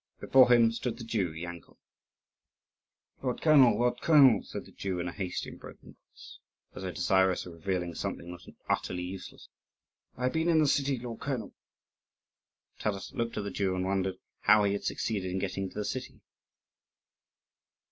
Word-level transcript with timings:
Before 0.19 0.51
him 0.51 0.71
stood 0.71 0.97
the 0.97 1.03
Jew, 1.03 1.31
Yankel. 1.31 1.77
"Lord 3.21 3.39
colonel! 3.39 3.77
lord 3.77 4.01
colonel!" 4.01 4.41
said 4.41 4.65
the 4.65 4.71
Jew 4.71 4.99
in 4.99 5.07
a 5.07 5.11
hasty 5.11 5.51
and 5.51 5.59
broken 5.59 5.93
voice, 6.09 6.39
as 6.73 6.81
though 6.81 6.89
desirous 6.91 7.45
of 7.45 7.53
revealing 7.53 7.93
something 7.93 8.31
not 8.31 8.41
utterly 8.67 9.03
useless, 9.03 9.47
"I 10.17 10.23
have 10.23 10.33
been 10.33 10.49
in 10.49 10.57
the 10.57 10.65
city, 10.67 10.97
lord 10.97 11.19
colonel!" 11.21 11.53
Taras 12.79 13.13
looked 13.13 13.37
at 13.37 13.43
the 13.43 13.51
Jew, 13.51 13.75
and 13.75 13.85
wondered 13.85 14.15
how 14.39 14.63
he 14.63 14.73
had 14.73 14.83
succeeded 14.83 15.29
in 15.29 15.37
getting 15.37 15.65
into 15.65 15.77
the 15.77 15.85
city. 15.85 16.21